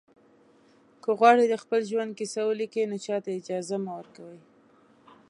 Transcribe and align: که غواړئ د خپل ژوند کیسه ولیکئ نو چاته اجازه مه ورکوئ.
که 1.03 1.09
غواړئ 1.19 1.45
د 1.49 1.55
خپل 1.63 1.81
ژوند 1.91 2.11
کیسه 2.19 2.41
ولیکئ 2.49 2.83
نو 2.91 2.97
چاته 3.05 3.29
اجازه 3.39 3.75
مه 3.83 3.91
ورکوئ. 3.99 4.39